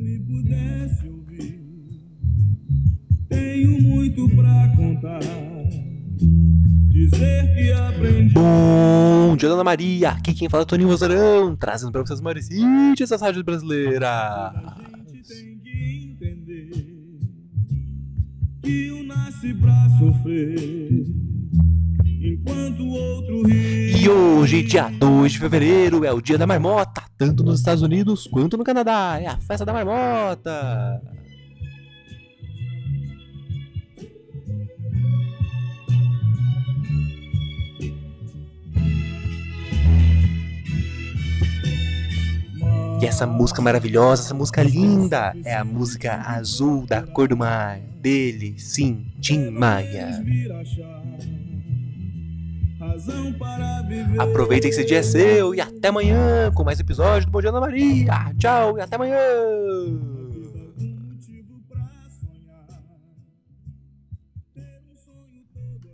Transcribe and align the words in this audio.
me 0.00 0.18
pudesse 0.20 1.06
ouvir. 1.06 1.60
Tenho 3.28 3.80
muito 3.82 4.28
pra 4.30 4.72
contar. 4.74 5.20
Dizer 6.88 7.54
que 7.54 7.72
aprendi. 7.72 8.34
Bom 8.34 9.36
dia, 9.36 9.48
Dona 9.48 9.62
Maria! 9.64 10.10
Aqui 10.10 10.34
quem 10.34 10.48
fala 10.48 10.62
é 10.62 10.66
Toninho 10.66 10.88
Rosarão, 10.88 11.54
trazendo 11.54 11.92
pra 11.92 12.00
vocês 12.00 12.20
maiores 12.20 12.48
hits 12.50 13.08
das 13.08 13.20
rádios 13.20 13.44
brasileiras. 13.44 14.08
A 14.08 14.74
gente 15.06 15.22
tem 15.28 15.58
que 15.58 16.10
entender 16.12 16.70
que 18.62 18.92
um 18.92 19.04
nasce 19.04 19.54
pra 19.54 19.88
sofrer, 19.98 21.04
enquanto 22.04 22.80
o 22.80 22.90
outro 22.90 23.42
ri. 23.46 23.69
E 24.00 24.08
hoje, 24.08 24.62
dia 24.62 24.88
2 24.88 25.32
de 25.32 25.38
fevereiro, 25.38 26.06
é 26.06 26.10
o 26.10 26.22
dia 26.22 26.38
da 26.38 26.46
marmota, 26.46 27.02
tanto 27.18 27.44
nos 27.44 27.58
Estados 27.58 27.82
Unidos 27.82 28.26
quanto 28.26 28.56
no 28.56 28.64
Canadá. 28.64 29.18
É 29.20 29.26
a 29.26 29.36
festa 29.36 29.62
da 29.62 29.74
marmota. 29.74 31.02
E 43.02 43.04
essa 43.04 43.26
música 43.26 43.60
maravilhosa, 43.60 44.22
essa 44.22 44.34
música 44.34 44.62
linda, 44.62 45.34
é 45.44 45.54
a 45.54 45.62
música 45.62 46.22
Azul 46.26 46.86
da 46.86 47.02
Cor 47.02 47.28
do 47.28 47.36
Mar, 47.36 47.78
dele, 48.00 48.58
sim, 48.58 49.12
Tim 49.20 49.50
Maia. 49.50 50.24
Aproveita 54.18 54.68
que 54.68 54.74
esse 54.74 54.84
dia 54.84 54.98
é 54.98 55.02
seu 55.02 55.54
e 55.54 55.60
até 55.60 55.88
amanhã 55.88 56.50
com 56.54 56.64
mais 56.64 56.80
episódio 56.80 57.26
do 57.26 57.32
Bom 57.32 57.40
Dia 57.40 57.50
Ana 57.50 57.60
Maria. 57.60 58.34
Tchau 58.38 58.78
e 58.78 58.80
até 58.80 58.96
amanhã. 58.96 60.19